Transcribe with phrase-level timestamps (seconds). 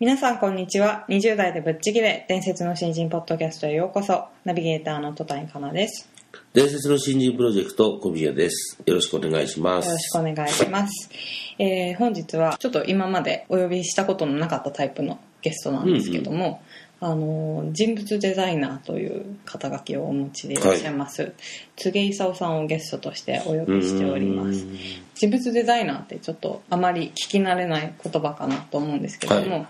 [0.00, 1.04] 皆さんこんにちは。
[1.08, 2.24] 20代でぶっちぎれ。
[2.28, 4.26] 伝説の新人ポッドキャストへようこそ。
[4.44, 6.08] ナビゲーターの戸谷香奈です。
[6.52, 8.80] 伝説の新人プロジェクト小宮です。
[8.86, 9.86] よろしくお願いします。
[9.86, 11.10] よろしくお願いします、
[11.58, 16.62] えー本日はちょっと今までお呼びしたことのなかったタイプのゲストなんですけども、
[17.00, 21.32] あの人物デザイナーという肩書きをお持ちでいらっしゃいます、
[21.76, 24.64] 柘植勲さんをゲストとしてお呼びしております。
[24.64, 24.78] うん
[25.18, 29.68] 人物デザイナーってちょっとあまり聞き慣れない言葉かなと思うんですけども、は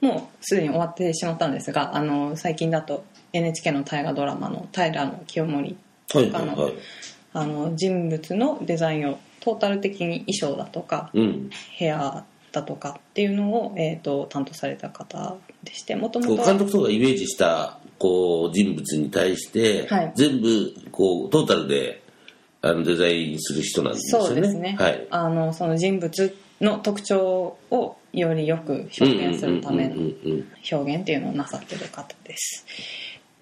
[0.00, 5.76] もうすでに終わってしまったんですがあの最近だと NHK の大河ドラマの「平清盛
[6.12, 6.72] はいはいはい。
[7.32, 11.50] あの人物のデザインをトータル的に衣装だとかうん。
[11.78, 12.24] 部屋
[12.54, 20.12] だとかっていうのを、えー、と担当された方でしてもともことう監督とかがイメージしたこう人物に対して、はい。
[20.14, 22.02] 全部こうトータルで
[22.62, 24.26] あのデザインする人なんですよね。
[24.28, 25.06] そうですね、はい。
[25.10, 29.96] あのその人物の特徴をよりよく表現するための
[30.70, 32.64] 表現っていうのをなさってる方です、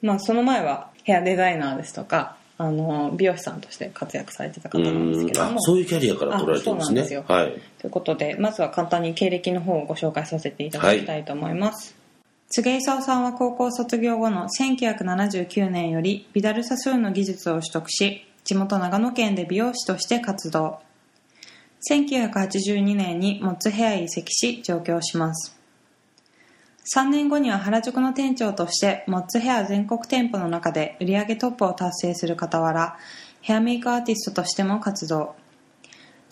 [0.00, 5.56] まあ、その前はヘアデザイナーですとかあの美容師さんとして活躍されてた方うんなんですけども。
[5.56, 7.00] あそういうキャリアから取られてるんですね。
[7.02, 7.24] あそうなんですよ。
[7.26, 7.60] はい。
[7.78, 11.96] ということでまずは簡単に経歴の方をご紹介させていただきたいと思います、
[12.50, 20.78] 柘植勲さんは高校卒業後の1979年よりビダルサスーンの技術を取得し地元長野県で美容師として活動。
[21.90, 25.56] 1982年にモッツヘアへ移籍し上京します
[26.84, 32.98] 3年後には原宿の店長としてモッツヘア全国店舗の中で売上トップを達成する傍ら
[33.40, 35.34] ヘアメイクアーティストとしても活動。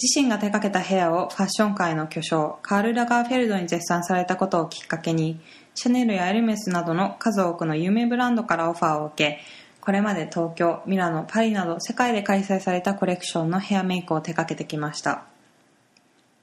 [0.03, 5.39] 自身が手掛けたヘアをファッション界の巨匠カール・ラガーフェルドに絶賛されたことをきっかけに
[5.75, 9.41] シャネルやエルメスなどの数多くの有名ブランドからオファーを受け
[9.83, 15.25] これまで東京ミラノパリなど世界で開催されたコレクションのヘアメイクを手掛けてきました。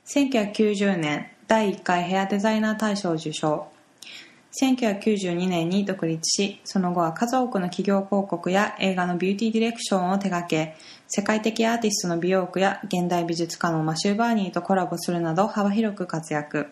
[0.06, 3.68] 1990年第1回ヘアデザイナー大賞を受賞。
[4.54, 10.76] 1992年に独立しその後は数多くの企業広告や映画のビューティーディレクションを手掛け
[11.08, 16.68] 世界的アーティストの美容区や現代美術家のマシュー・バーニーとコラボするなど幅広く活躍。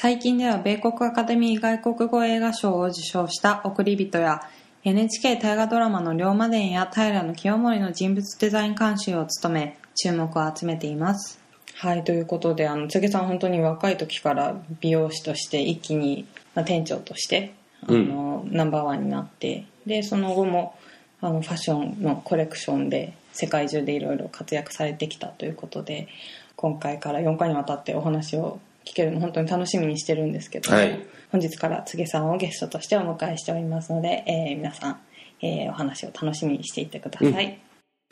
[0.00, 4.42] 最近では米国アカデミー外国語映画賞を受賞した「送り人」や
[4.84, 11.47] NHK 大河ドラマの「龍馬伝」や平清盛の人物デザイン監修を務め注目を集めています。
[11.80, 17.54] はいということであの柘植さん本当に若い時から美容師として一気に、まあ、店長として
[17.86, 20.76] あの、ナンバーワンになってでその後も
[21.20, 26.08] あのファッションのコレクションで世界中でいろいろ活躍されてきたということで
[26.56, 30.98] 今回から4回にわたってお話を聞けるの本当に楽しみにしてるんですけども、はい。
[31.30, 35.00] 本日から柘植さんをゲストとしてお迎えしておりますので、えー皆さん、
[35.42, 37.67] えーお話を楽しみにしていてください、うん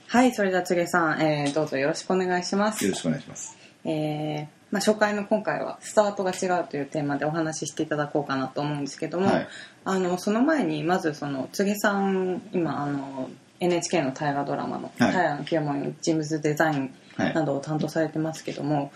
[0.08, 2.84] はいそれでは柘植さん、えーどうぞよろしくお願いします。
[2.84, 3.56] よろしくお願いします。
[3.84, 9.48] えーまあ、初回の今回はスタートが違うというテーマでお話ししていただこうかなと思うんですけども、はい。
[9.84, 15.12] あのその前にまずその柘植さん今あの NHK の大河ドラマの「はい。
[15.12, 17.34] 平清盛の人物デザイン」はい。
[17.34, 18.92] などを担当されてますけども、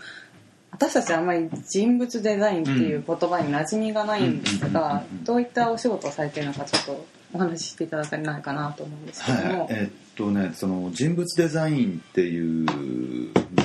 [0.70, 12.66] 私たちあんまり人物デザインっていう言葉に馴染みがないんですうんがどういったお仕事をされているのかちょっとお話ししていただけないかなと思うんですけども、はい、えっとね、その人物デザインっていう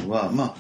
[0.04, 0.56] のは、ま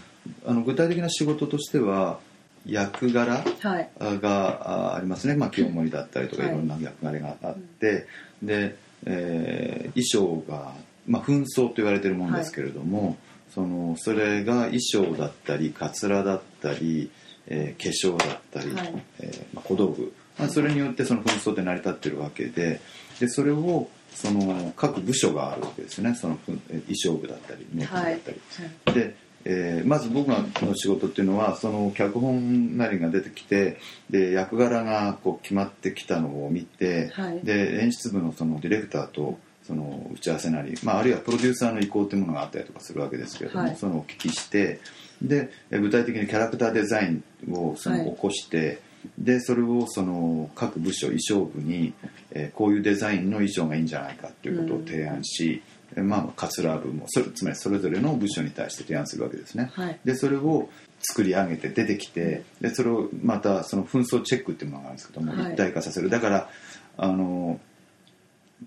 [0.45, 2.19] あ、あの具体的な仕事としては
[2.65, 3.89] 役柄はい。
[4.19, 6.51] があありますね、まあ、清盛だったりとかはい。
[6.51, 8.07] いろんな役柄があって、
[8.41, 8.75] で、
[9.05, 10.03] えー衣
[10.39, 10.73] 装が、
[11.07, 13.17] まあ、紛争と言われてるものですけれども、
[13.53, 17.11] そのそれが衣装だったりかつらだったり、
[17.47, 19.03] えー化粧だったり、はい。
[19.19, 22.81] えーまあ、小道具、まあ、それによってその紛争って成り立ってるわけで
[23.19, 26.15] でそれをその各部署があるわけですよね。
[26.15, 26.59] その衣
[26.95, 28.95] 装部だったりメイク部だったり。
[28.95, 33.77] で、えーまず僕の仕事っていうのはその脚本なりが出てきて
[34.09, 37.41] で役柄がこう決まってきたのを見て、はい。
[37.43, 39.37] で演出部のそのディレクターと
[39.67, 43.75] その打ち合わせなり、まあ、あるいはプロデューサーの意向っていうものがあったりとかするわけですけれども、はい。
[43.75, 44.79] そのお聞きして
[45.21, 48.11] でえー具体的にキャラクターデザインをそのはい。
[48.11, 48.81] 起こして、
[49.17, 51.93] でそれをその各部署衣装部に、
[52.31, 55.61] えーこういうデザインの衣装がいいんじゃないかということを提案し、
[55.95, 59.71] えまあ、カツラ部もそれつまりそれぞれの部署に対して提案するわけですね。
[59.73, 59.99] はい。
[60.03, 60.69] でそれを
[60.99, 65.53] 作り上げて出てきてでそれをまたその紛争チェックっていうものがあるんですけども、はい。
[65.53, 66.09] 一体化させる。
[66.09, 66.49] だから
[66.97, 67.59] あの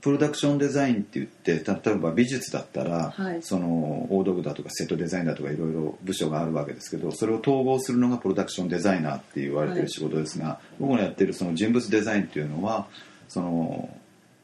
[0.01, 3.43] プロダクションデザインって言って例えば美術だったら、はい。
[3.43, 12.87] その大道具だとかセットデザインだとかいろいろ部署があるわけですけどそれを統合するのがプロダクションデザイナーって言われてる仕事ですが、僕のやってるその人物デザインっていうのは
[13.29, 13.89] その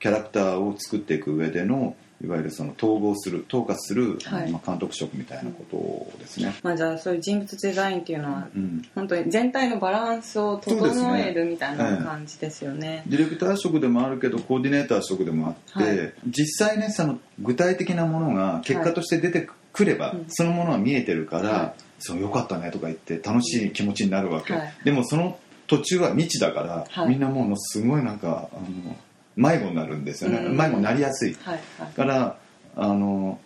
[0.00, 4.50] キャラクターを作っていく上でのいわゆるその統合する統括する、はい。
[4.50, 5.73] まあ、監督職みたいなこと
[6.34, 6.54] ですね。
[6.62, 8.82] まあ、じゃあそういう人物デザインっていうのはうん。
[8.94, 13.04] 本当に全体のバランスを整えるみたいな感じですよね。
[13.06, 16.12] ディレクター職でもあるけどコーディネーター職でもあって、はい。
[16.26, 21.82] 実際ねその具体的なものが結果として出てくれば、うんそのものは見えてるから、はい。
[21.98, 24.74] そうよかったねとか言って楽しい気持ちになるわけ、はい。
[24.84, 27.08] でもその途中は未知だから、はい。
[27.08, 28.96] みんなもうすごいなんかあの
[29.36, 30.56] 迷子になるんですよね、うん。
[30.56, 31.36] 迷子になりやすい。
[31.42, 31.54] はい。
[31.54, 31.62] はい。
[31.78, 32.36] だから
[32.76, 33.38] あの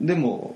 [0.00, 0.54] でも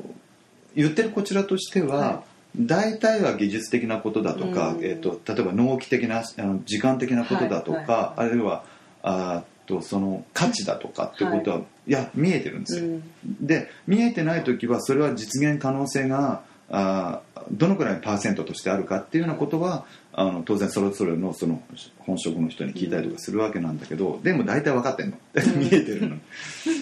[0.75, 2.23] 言ってるこちらとしては、は
[2.57, 4.85] 大体は技術的なことだとか、うん。
[4.85, 8.65] えー、と例えば納期的なあの時間的なことだとか、はいはあるいは
[9.03, 13.03] あーとその価値だとかってことは、い、や見えてるんですよ、うん。
[13.41, 21.63] で見えてない時はそれは実現可能性があーどのくらいのパーセントとしてあるかっていうようなことはあの当然それぞれのその
[21.99, 25.17] 本職の人に聞いたりとかするわけなんだけど、でも大体分かってんの。
[25.57, 26.17] 見えてるの。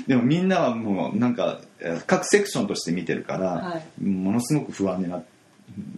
[0.07, 4.05] でもみんなはもうなんかえー各セクションとして見てるから、はい。
[4.05, 5.23] ものすごく不安にな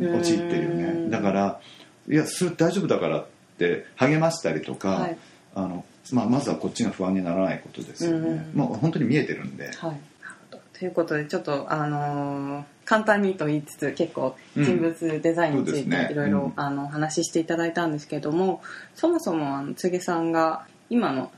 [0.01, 1.05] 陥ってるようん。
[1.05, 1.61] ねだから
[2.09, 3.27] いやそれ大丈夫だからっ
[3.59, 5.17] て励ましたりとか、はい。
[5.55, 10.01] あのまあ、まずはこっちが不安にならないことですよね、うんもう本当に見えてるんで、はい、
[10.83, 18.61] ということでちょっとあのー簡単にと言いつつ結構うん人物デザインについていろいろお話ししていただいたんですけれども
[18.97, 21.31] そもそもあの柘さんが今の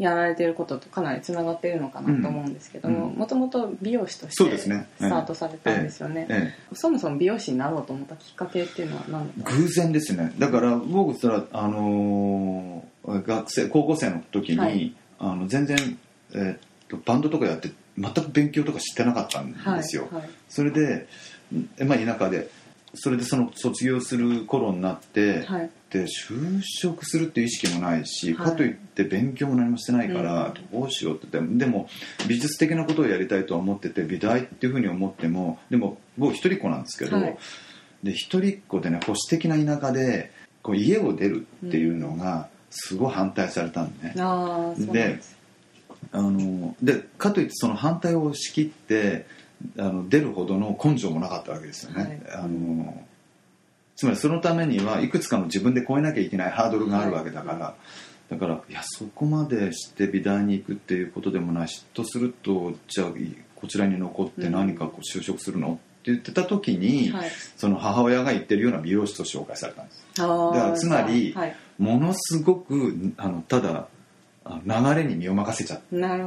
[0.00, 3.14] やられていることとかなりつながっているのかなと思うんですけどもうん。
[3.14, 4.68] もともと美容師としてス
[4.98, 6.26] タートされたんですよね。
[6.28, 6.74] ええ。
[6.74, 10.32] そもそも美容師になろうと思ったきっかけっていうのは何だ偶然ですね。
[10.40, 14.92] だから僕それはあのー学生高校生の時に、はい。
[15.20, 15.98] あの全然、
[16.32, 16.58] えーっ
[16.88, 20.30] とバンドとかやって全く勉強とか知ってなかったんかですよ、はいはい。
[20.48, 21.08] それで、
[21.78, 22.50] えまあ、田舎で。
[22.94, 25.70] それでその卒業する頃になって、はい。
[25.90, 28.50] で就職するっていう意識もないし、はい。
[28.50, 31.88] かといって勉強も何もしてないから、どうしようってでも
[32.26, 37.38] 美術的なことをやりたいとは思ってて美大っていうふうに思ってもでも僕一人っ子なんですけど、はい。
[38.02, 40.30] で一人っ子でね保守的な田舎で
[40.62, 45.37] こう家を出るっていうのがすごい反対されたんでね、うなんです
[46.12, 49.26] あのでかといってその反対を押し切って
[49.78, 52.42] あの出るほどの根性もなかったわけですよね、はい。
[52.44, 53.04] あの
[53.96, 57.74] つまりそのためにはいくつかの自分で超えなきゃいけないハードルがあるわけだから、
[58.30, 63.08] だからいやそこまでして美大に行くっていうことでもないしとするとじゃあ
[63.56, 67.30] こちらに残って何かこう就職するの、って言ってた時に、はい。
[67.56, 70.04] その母親が言ってるような美容師と紹介されたんです。
[70.16, 73.88] だからつまりはい、ものすごくあのただ
[74.64, 75.80] 流れに身を任せちゃっ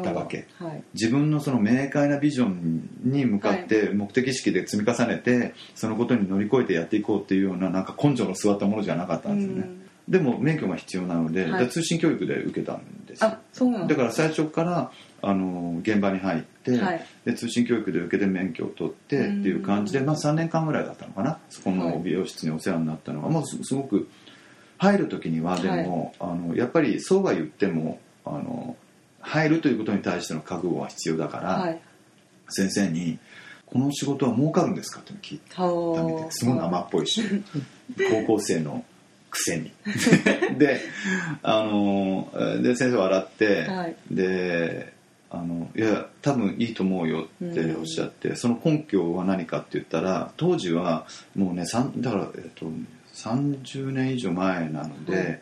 [0.04, 0.48] たわけ。
[0.60, 0.84] はい。
[0.94, 9.82] 自分のその明快なビジョンに向かって目的意識で積み重ねてそのことに乗り越えてやっていこうっていうようななんか根性の座ったものじゃなかったんですよね、うん。
[10.08, 11.70] でも免許が必要なので,、はい。
[11.70, 13.30] 通信教育で受けたんですよ。
[13.30, 14.04] あそうなんだか。
[14.04, 14.92] ら最初から
[15.24, 17.06] あの現場に入って、はい。
[17.25, 21.40] で通信教育で受けて免許を取ってっていう感じで、まあ、3年間ぐらいだったのかな。
[21.50, 24.08] そこはいの美容室にお世話になったのが、もうすすごく
[24.82, 28.75] 入る時にはでも、あのやっぱりそうは言ってもあの
[29.22, 31.82] 入るということに対しての覚悟は必要だから、はい。
[32.50, 33.18] 先生に
[33.66, 35.42] 「この仕事は儲かるんですか?」って聞い
[35.96, 37.22] たみですごい生っぽいし
[38.10, 38.84] 高校生の
[39.30, 39.72] くせに。
[40.58, 40.82] で
[41.42, 42.30] あの
[42.62, 43.96] で先生笑って、はい。
[44.12, 44.94] で
[45.30, 51.63] あの「いや多分いいと思うよ」っておっしゃって、その根拠は何かって言ったら当時はもうね
[51.98, 52.66] だから、えっと、
[53.13, 55.42] 30年以上前なので、はい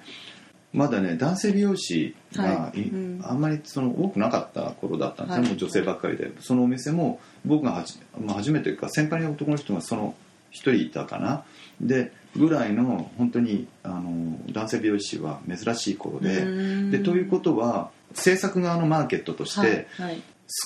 [0.71, 2.79] まだね男性美容師がはい。
[2.79, 3.21] い、うん。
[3.23, 5.49] あんまりその多くなかった頃だったんですね、はい。
[5.49, 6.31] もう女性ばっかりで。
[6.39, 10.15] そのお店も僕がはじ、まあ、初めてか先輩の男の人がその
[10.51, 11.43] 一人いたかな。
[11.81, 16.37] でぐらいの本当にあの男性美容師は珍しい頃で。
[16.37, 16.91] うん。
[16.91, 19.87] でということは制作側のマーケットとして、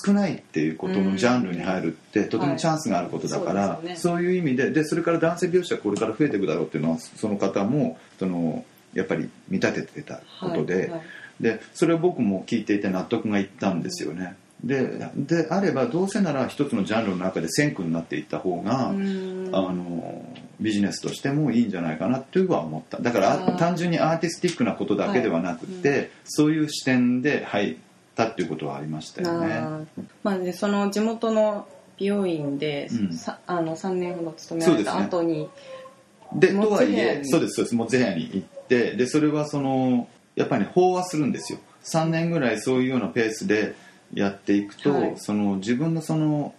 [0.04, 11.02] 少ないっていうことのジャンルに入るってとてもチャンスがあることだから、そういう意味ででそれから男性美容師はこれから増えていくだろうっていうのはその方もそのやっぱり見立ててたことで,、はいはい。
[11.40, 14.36] でそれを僕も聞いていて納得がいったんですよね。
[14.62, 19.50] でであればどうせなら一つのジャンルの中で先駆になっていった方が、うん。
[19.52, 20.24] あの
[20.60, 22.98] ビジネスとしてもいいんじゃないかなというは思った。
[22.98, 27.76] だから単純にアーティスティックなことだけではなくて、はいそういう視点で、はい、
[28.14, 29.86] たっていうことはありましたよね。
[30.22, 33.12] まあ、でその地元の美容院で、うん。
[33.12, 35.48] さあの3年ほど勤められた後に、
[36.34, 37.74] でモとはいえそうですそうです。
[37.74, 41.58] モッツェヘアに行ってでそれはそのやっぱり、ね、飽和するんですよ。
[41.84, 43.74] 3年ぐらいそういうようなペースで
[44.12, 45.14] やっていくと、はい。
[45.16, 46.54] その自分のその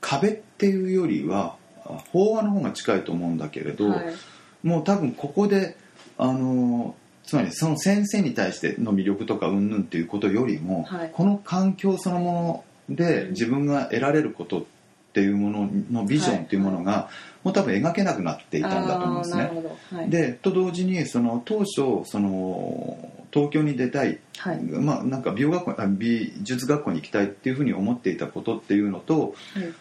[0.00, 4.14] 壁っていうよりはあ飽和の方が近いと思うんだけれど、はい。
[4.62, 5.76] もう多分ここで
[6.16, 11.10] あのつまりその先生に対しての魅力とかうんぬんっていうことよりも、はい。
[11.12, 14.64] この環境そのもので自分が得られることっ
[15.12, 17.08] ていうもののビジョンっていうものが、
[17.44, 19.50] もう多分描けなくなっていたんだと思うんですね。
[19.92, 22.98] はい、でと同時にその当初その
[23.32, 24.62] 東京に出たい、はい。
[24.62, 29.72] まあ、なんか美容学校あ美術学校に行きたいっていうふうに思っていたことっていうのとはい。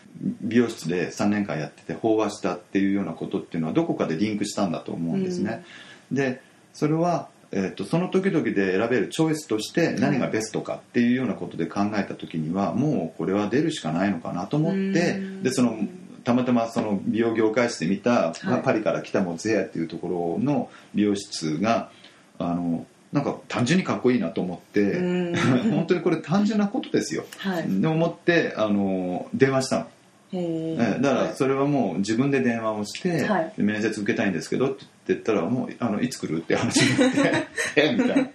[0.42, 5.64] 美容室で3年間やってて飽和したっていうようなことっていうのはどこかでリンクしたんだと思うんですね。
[6.12, 6.42] で
[6.74, 15.44] それは、えー、とその時々で選べるチョイスとして何がベストかっていうようなことで考えた時にはもうこれは出るしかないのかなと思ってうん。
[15.44, 15.78] でその
[16.24, 21.90] たまたまその美容業界誌で見た、まあはいパリから来たモツヘアっていうところの美容室が
[22.38, 25.36] あのなんか単純にかっこいいなと思ってうん。
[25.72, 27.26] 本当にこれ単純なことですよ。
[27.38, 27.66] はい。
[27.68, 29.88] で思ってあの電話したの。
[30.34, 33.54] ええだからはいそれはもう自分で電話をして、はい。
[33.56, 38.30] で面接受けたいんですけどって言ったらもうあのいつ来るって話になって えみたいな。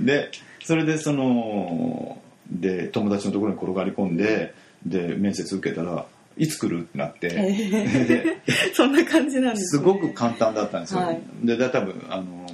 [0.00, 0.30] で
[0.64, 2.18] それでその
[2.50, 6.06] で友達のところに転がり込んでで面接受けたら
[6.36, 8.36] いつ来るってなってで
[8.74, 11.20] そんな感じなんです、すね、ごく簡単だったんですよ、はい。
[11.44, 12.46] でだ多分あの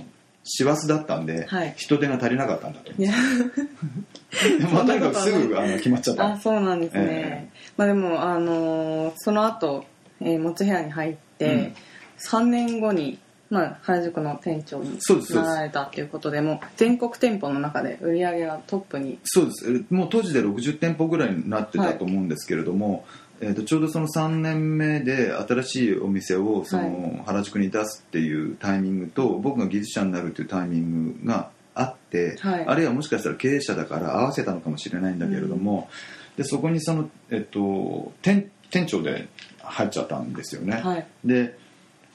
[0.46, 1.74] 師走だったんで、はい。
[1.76, 3.12] 人手が足りなかったんだと思いや。
[3.16, 6.32] うでもとにかくすぐあの決まっちゃった。
[6.32, 9.84] あそうなんですね、えまあでもあのーその後、
[10.20, 11.74] えー、持つ部屋に入って、
[12.18, 13.18] 3年後に、
[13.50, 14.98] まあ、原宿の店長に
[15.30, 19.18] なられたっていうことでもう全国店舗の中で売り上げがトップに。
[19.24, 19.84] そうです。
[19.90, 23.04] えもう当時で60店舗ぐらいになってたと思うんですけれども、
[23.40, 32.66] えー、とちょうどその3年目で新しいお店をその原宿に出すっていうタイミングと僕が技術者になるっていうタイミングがあって、はい。
[32.66, 35.88] あるいはもしかしたら経営者だから合わせたのかもしれないんだけれども、
[36.36, 39.28] でそこにその、えっと、店店長で
[39.62, 40.76] 入っちゃったんですよね。
[40.76, 41.06] はい。
[41.24, 41.58] で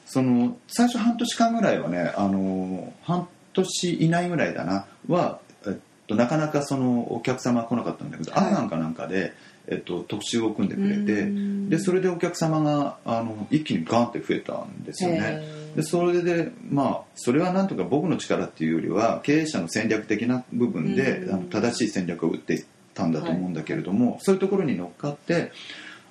[0.06, 5.74] その最初半年間ぐらいはねあの半年以内ぐらいだなは、えっ
[6.08, 8.46] と、なかなかそのお客様が来なかったんだけど、はい。
[8.48, 9.34] アンなんかなんかで、
[9.68, 11.70] えっと、特集を組んでくれうてん。
[11.70, 15.42] でそれでお客様があの一気にガンって増えたんですよね。
[15.76, 21.34] でそれでまあそれはなんとか僕の力っていうよりは経営者の戦略的な部分でうん。
[21.34, 25.52] あの正しい戦略を打っていったんだと思うんだけれども、そういうところに乗っかって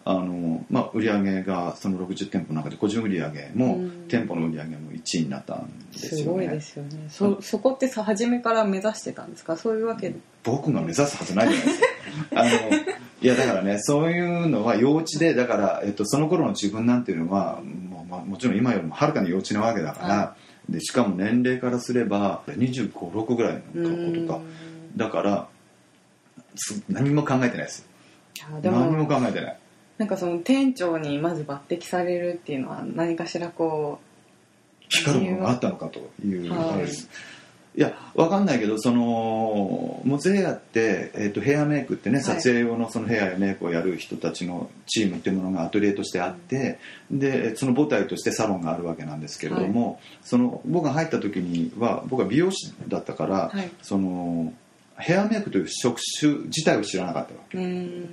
[0.04, 3.90] あの、まあ、売り上げがその60店舗の中で個人売り上げも、うん。
[4.08, 6.22] 店舗の売り上げも1位になったんですよね。
[6.22, 6.90] すごいですよね。
[7.10, 9.56] そそこってさ初めから目指してたんですか？
[9.56, 10.10] そういうわけ？
[10.10, 11.80] で僕が目指すはずないじゃないです。
[11.80, 11.87] か
[12.40, 12.50] あの
[13.22, 20.37] いやだからねそういうのは幼稚でだから、えっと、その頃の自分なんていうのはもう、まあ、もちろん今よりもはるかに幼稚なわけだから、は
[20.70, 24.40] でしかも年齢からすれば2 5 6ぐらいのうんことか。
[24.96, 25.60] だからす
[26.88, 27.87] 何も考えてないです。
[28.62, 29.59] で何もも考えてない。
[29.99, 34.00] なんかその店長にまず抜擢されるっていうのは何かしらこ
[34.88, 36.42] 光るものがあったのかという
[36.78, 37.09] です、
[37.76, 42.25] い、やわかんないけどそのモツヘアって、えっとヘアメイクってねはい。
[42.25, 46.78] 撮影用のそのヘアやメイクをやる人たちのチームっていうものがアトリエとしてあって、
[47.11, 53.71] でその母体としてサロンがあるわけなんですけれども、その僕が入った時には僕は美容師だったから、はい。
[53.83, 54.52] その
[55.00, 57.59] ヘアメイクという職種自体を知らなかったわけ。
[57.59, 58.09] ううん。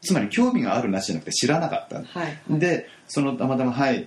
[0.00, 2.02] つまり興味があるなしじゃなくて知らなかった。
[2.02, 2.38] はい。
[2.58, 4.06] でそのたまたま入っ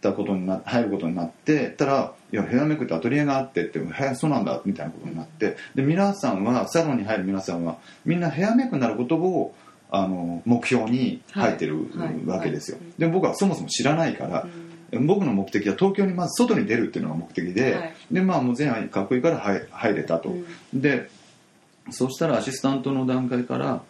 [0.00, 5.56] たことにな入ることになってたら「いやヘアメイクってアトリエがあって」って「へえそうなんだ」みたいなことになって。
[5.74, 9.54] で皆さんはサロンに入る皆さんはみんなヘアメイクになることを
[9.90, 11.76] あの目標に入ってる
[12.26, 13.00] わけですよ、はい。
[13.00, 14.46] で僕はそもそも知らないから、
[15.00, 17.94] 僕の目的は東京にまず外に出るっていうのが目的で、はい。
[18.10, 20.34] でまあもう前半かっこいいから入入れたと、
[20.74, 21.10] で
[21.90, 23.82] そうしたらアシスタントの段階から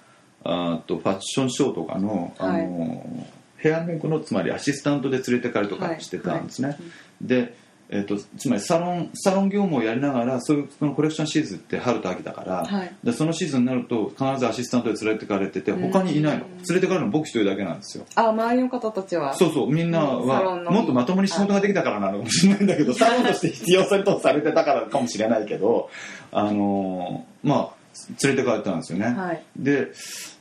[0.45, 3.27] あーとファッションショーとかのあの、
[3.57, 6.79] ヘアメイクのつまりアシスタントで連れてかれとかしてたんですね、はい。
[7.21, 7.57] で、
[7.91, 12.95] えー、とつまりサロンサロン業務をやりながらそういうそのコレクションシーズンって春と秋だから、はい。
[13.03, 15.91] でそのシーズンになると必ずアシスタントで連れてかれててうん。
[15.91, 16.45] 他にいないの。
[16.45, 18.05] 連れてかれるの僕一人だけなんですよ。
[18.15, 19.35] あ周りの方たちは？
[19.35, 22.67] そうそうみんなはもっとまともに仕事ができたからなのかもしれないん。
[22.69, 25.91] だけどサロンとして必要性とされてたからかもしれないけど
[26.31, 27.27] あの。
[27.45, 27.78] ーまあ
[28.23, 29.43] 連れてかれたんですよね、はい。
[29.57, 29.93] で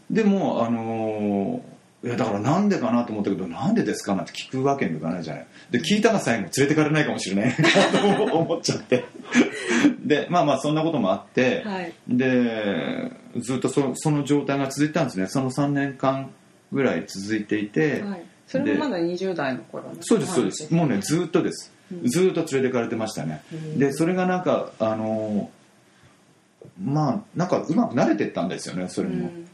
[0.10, 5.48] でもあのーいやだからなんでかなと思ったけどなんでですかなんて聞くわけにもいかないじゃない。
[5.72, 9.06] で聞いたが最後連れてかれないかもしれないなと思 っちゃって。
[10.06, 11.94] でまあまあそんなこともあって、はい。
[12.08, 15.26] でずっとそその状態が続いたんですね。
[15.28, 16.30] その3年間
[16.72, 18.24] ぐらい続いていて、はい。
[18.46, 20.74] それもまだ20代の頃のそうですそうです。
[20.74, 21.74] もうねずっとです、
[22.06, 23.80] ずっと連れてかれてましたね、うん。
[23.80, 25.50] でそれがなんかあの
[26.82, 29.48] まあなんかうまく慣れてったんですよねそれも、うん。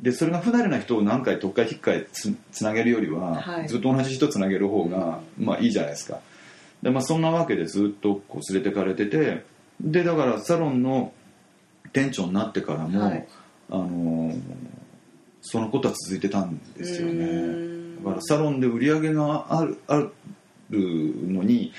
[0.00, 3.68] でそれが不慣れな人を何回とっかえ引っかえつつなげるよりは、はい。
[3.68, 6.20] ずっと同じ人つなげる方が、まあいいじゃないですか。
[6.82, 9.44] で、まあ、そんなわけでずっとこう連れてかれてて
[9.80, 11.12] でだからサロンの
[11.92, 13.26] 店長になってからも、はい。
[13.70, 14.40] あのー
[15.46, 18.02] そのことは続いてたんですようねん。
[18.02, 20.10] だからサロンで売り上げがあるある
[20.70, 21.72] のに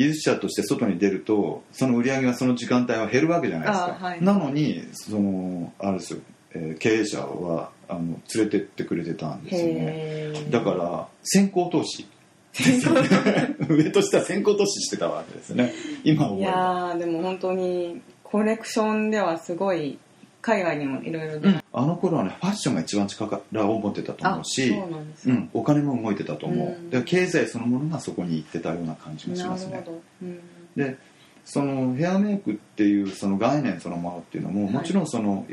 [0.00, 4.24] 技術者として外に出るとその売り上げがその時間帯は減るわけじゃないですか、あはい。
[4.24, 6.20] なのにそのあれですよ、
[6.52, 10.32] えー経営者はあの連れてってくれてたんですよね。
[10.48, 12.06] だから先行投資。
[13.68, 15.74] 上と下先行投資してたわけですね。
[16.02, 19.98] 今思いやでも本当にコレクションではすごい
[20.42, 26.90] 海外にもいろいろ出あの頃はねファッションが一番力を持ってたと思あうしそうなんですか、うん、お金も動いてたと思う、うん。
[26.90, 29.84] で経済そのものがそこに行ってたような感じがしますね。
[30.22, 30.40] うん。
[30.76, 30.96] で
[31.44, 34.72] そのヘアメイクっていうその概念そのものっていうのも、はい。
[34.74, 35.46] もちろんその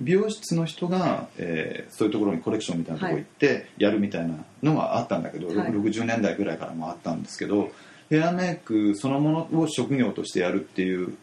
[0.00, 5.70] 美容室の人が、えーそういうところにコレクションみたいなところ行ってやるみたいなのはあったんだけど、はい。
[5.70, 7.70] 60年代ぐらいからもあったんですけど
[8.10, 11.16] ヘアメイクそのものを職業としてやるっていうう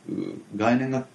[0.55, 1.05] 概念が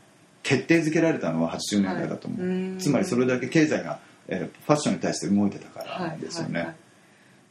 [0.50, 2.50] 決定づけられたのは80年代だと思う、はい。
[2.50, 2.78] うん。
[2.78, 6.62] つまりそれだけ経済が、えーファッションに対して動いてたからですよね、はい。
[6.62, 6.76] はいはい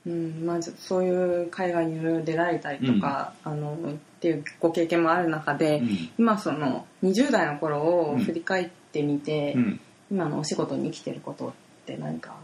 [0.07, 3.77] うんまあ、そういう海外にいろいろ出られたりとか、あのっ
[4.19, 6.09] ていうご経験もある中で、うん。
[6.17, 9.79] 今その20代の頃を振り返ってみて、うん。
[10.11, 11.51] 今のお仕事に生きてることっ
[11.85, 12.35] て何か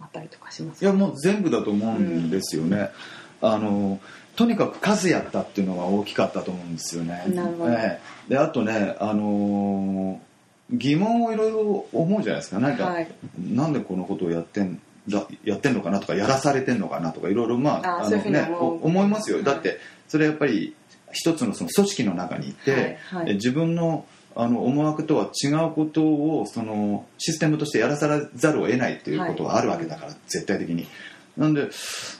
[0.00, 2.90] あったりとかしますいやもう全部だと思うんですよね、
[3.40, 4.00] あの
[4.36, 7.24] とにかく数やったっていうのが大きかったと思うんですよね。
[7.26, 8.30] ええ。
[8.30, 10.20] であとねあの
[10.70, 12.58] 疑問をいろいろ思うじゃないですか。
[12.58, 13.08] 何か、はい。
[13.38, 19.44] なんでこのことをやってんだやってんのかなとかやらされてんのかなとかいろいろまあのあそういうふうにね思いますよ、はい。
[19.44, 20.74] だってそれやっぱり
[21.12, 23.30] 一つのその組織の中にいて、はいはい。
[23.30, 24.06] え自分の
[24.38, 30.86] あの思惑とは違うことをそのシステムとしてやらさざるを得ないっていうことはあるわけだから、絶対的に。
[31.36, 31.70] なんで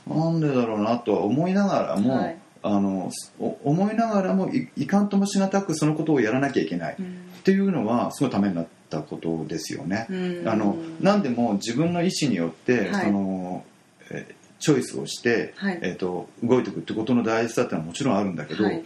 [0.06, 2.38] なんでだろうなとは思いながらも、はい。
[2.62, 7.06] あのお思いながらもいいかんともしがたくそのことをやらなきゃいけない、うん。
[7.38, 10.06] っていうのはすごいためになったことですよね。
[10.10, 10.48] うん。
[10.48, 13.04] あの何でも自分の意思によって、はい。
[13.06, 13.64] その
[14.10, 15.78] えーチョイスをして、はい。
[15.82, 18.82] えー、と動いていくってことの大事さってのはもちろんあるんだけど、はい。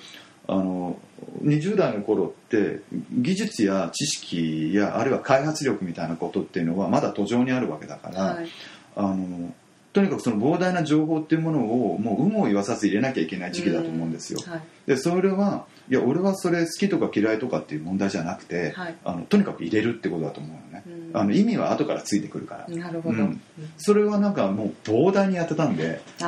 [0.46, 0.98] あの
[1.44, 2.80] 20代の頃って
[3.12, 8.48] 技術や知識やあるいは開発力みたいなことっていうのはまだ途上にあるわけだから、はい。
[8.96, 9.54] あの
[9.92, 14.40] とにかくその膨大な情報っていうものをもう有無を言わさず入れなきゃいけない時期だと思うんですよ。
[14.46, 14.62] はい。
[14.86, 21.20] でそれはいや俺はそれ好きとか嫌いとかっていう問題じゃなくて、はいあのとにかく入れるってことだと思うのね、うん。
[21.20, 23.40] あの意味は後からついてくるから、なるほど、うん。
[23.78, 26.26] それはなんかもう膨大にやってたんで、ね、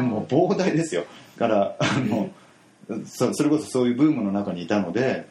[0.00, 1.04] もう膨大ですよ。
[1.38, 2.30] からあの
[3.04, 5.28] そそれこそそういうブームの中にいたので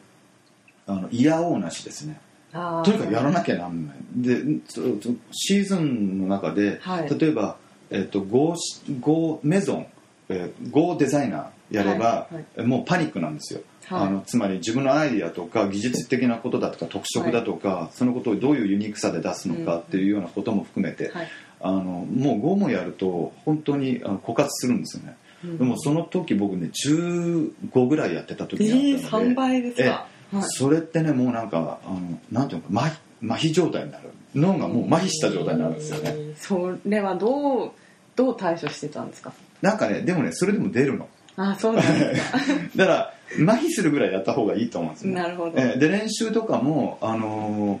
[0.86, 2.20] あの嫌おうなしですね。
[2.52, 3.96] とにかくやらなきゃなんない。
[4.16, 7.18] でそそシーズンの中で、はい。
[7.18, 7.56] 例えば、
[7.90, 9.86] えっと、ゴーシゴーメゾン、
[10.28, 14.06] えー、ゴーデザイナーやれば、はいもうパニックなんですよ、はい。
[14.08, 21.28] あのつまり自分のアイディアとか技術的なことだとか特色だとか、そのことをどういうユニークさで出すのかっていうようなことも含めて、はい。
[21.60, 25.58] あのもう5もやると本当にあの枯渇するんですよね、うん。
[25.58, 30.42] でもその時僕ね15ぐらいやってた時えー、があったので、3倍ですか、はい。
[30.44, 37.70] それってねもうなんかあのなんていうのか麻痺麻痺状態になる脳がもう麻痺した状態になるんですよね、えーそれはどう
[38.14, 39.32] どう対処してたんですか？
[39.62, 41.08] なんかねでもねそれでも出るの。
[41.38, 42.38] あそうなんですか
[42.76, 45.20] だから麻痺するぐらいやった方がいいと思うんですよね。
[45.20, 47.80] なるほど、えーで練習とかも、あの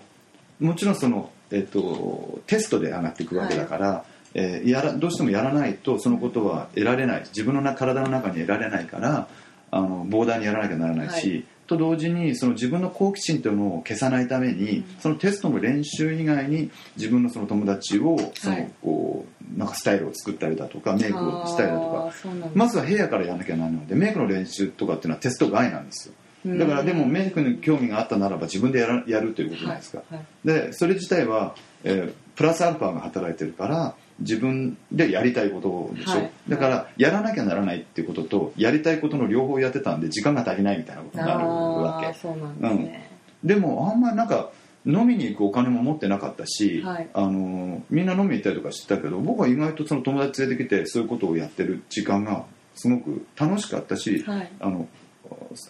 [0.60, 7.20] ーもちろんその、えっとテストで上がっていくわけだから、えーやらどうしてもやらないとそのことは得られない。
[7.28, 9.28] 自分のな体の中に得られないから
[9.70, 18.72] あの膨大にやらなきゃならないし、はいと同時にその自分の好奇心というのを消さないために、そのテストの練習以外に自分のその友達をその、はい。
[18.82, 22.12] こうなんかスタイルを作ったりだとかメイクをしたりだとか
[22.54, 26.14] まずは部屋からやらなきゃならないのでメイクの練習とかっていうのはテスト外なんですよ。
[26.58, 30.02] だからでもメイクに興味があったならば自分でやらやるということじゃないですか、
[30.44, 36.30] でそれ自体は、えープラスアルファが働いてるから自分でやりたいことでしょ、はい。
[36.48, 42.28] だからやらなきゃならないっていうこととやりたいことの両方やってたんで時間が足りないみたいなことになるわけ。
[42.28, 43.10] うなんですね、
[43.44, 44.50] でもあんまりなんか
[44.86, 47.08] 飲みに行くお金も持ってなかったし、はい。
[47.12, 54.50] あのみんな飲みに行ったりとかしてたけど僕は意外とその友達連れてきてそういうことをやってる時間がすごく楽しかったし、はい。
[54.60, 54.88] あの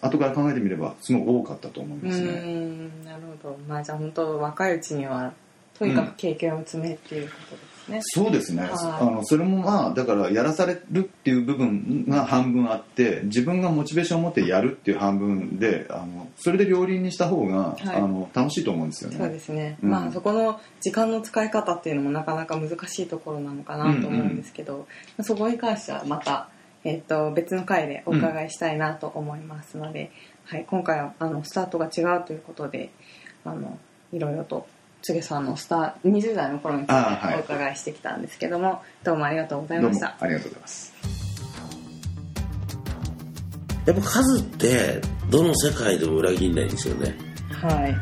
[0.01, 2.27] 後から考えてみればすごい多かったと思いうますね。
[2.31, 3.57] んなるほど。
[3.67, 5.33] まあじゃあ本当若いうちには
[5.77, 7.57] とにかく経験を積めっていうことで。
[7.57, 7.66] すね、
[8.01, 8.71] そうですね、はい。
[8.71, 17.95] あのそれもまあだからやらされるっていう部分が半分あって自分がモチベーションを持ってやるっていう半分であのそれで両輪にした方が、はい。
[17.95, 19.17] あの楽しいと思うんですよね。
[19.17, 19.89] そうですね、うん。
[19.89, 24.87] まあそこの時間の使い方っていうのもなかなか難しいところなのかなと思うんですけど、
[25.21, 26.49] そこに関してはまた、
[26.83, 30.11] えっと別の回でお伺いしたいなと思いますので、
[30.45, 32.91] はい、今回はあのスタートが違うということで
[33.43, 33.77] あの
[34.13, 34.67] いろいろと
[35.07, 40.17] 柘植さんのスター20代の頃にお伺いしてきたんですけども、どうもありがとうございどうもました。
[40.19, 40.93] ありがとうございます。
[43.85, 47.15] やっぱ数ってどの世界でも裏切んないんですよね
[47.49, 47.93] はい、はい、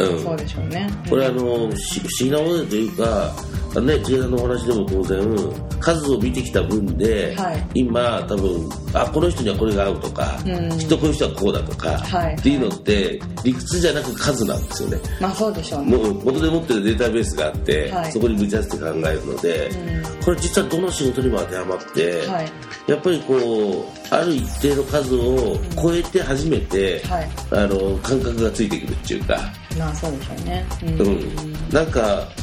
[0.00, 0.90] うんそうでしょうね。
[1.08, 7.66] これあのし不思議なものというかね千恵さんのお話でも当然数を見てきた分で、はい。
[7.74, 10.78] 今多分あこの人にはこれが合うとか、うん。
[10.78, 12.34] きっとこういう人はこうだとか、はい。
[12.34, 14.98] っていうのって理屈じゃなく数なんですよね。
[15.20, 15.96] まあそうでしょうね。
[15.96, 18.12] もう元で持ってるデータベースがあって、はい。
[18.12, 20.24] そこにぶち当てて考えるので、うん。
[20.24, 22.52] これ実はどの仕事にも当てはまって、はい。
[22.86, 27.30] やっぱりこうある一定の数を超えて初めて、はい。
[27.50, 29.38] あの感覚がついてくるっていうか、
[29.78, 30.66] まあそうでしょうね。
[30.82, 32.41] ううん、なんか、うん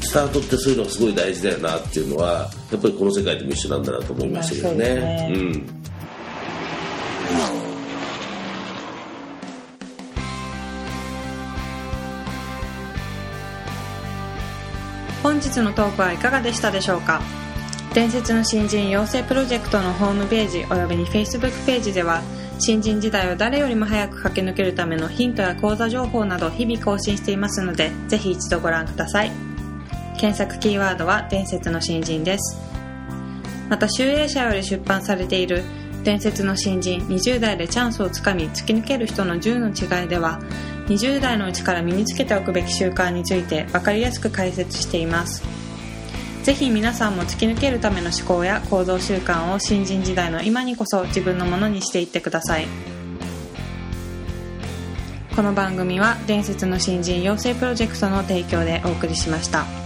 [0.00, 4.94] スタートってそういうのがすごい大事だよなっていうのはやっぱりこの世界でも一緒なんだなと思いましたけどね。
[4.94, 5.66] ねうん。
[15.22, 17.22] 本日のトークはいかがでしたでしょうか？
[17.94, 22.22] 伝説の新人養成プロジェクトのホームページおよびに Facebook ページでは
[22.58, 29.51] 新人時代を誰よりも早く駆け抜けるためのヒントや講座情報など日々更新していますのでぜひ一度ご覧ください
[30.22, 32.56] 検索キーワードは伝説の新人です。
[33.68, 35.64] また集英社より出版されている
[36.04, 40.38] 伝説の新人20代でチャンスをつかみ突き抜ける人の10の違いでは
[40.86, 45.42] 20代のうちから身につけておくべき習慣について分かりやすく解説しています。
[46.44, 52.68] ぜひ皆さんも突き抜けるための思考や行動習慣を新人時代の今にこそ自分のものにしていってください。
[55.34, 59.81] この番組は伝説の新人養成プロジェクトの提供でお送りしました。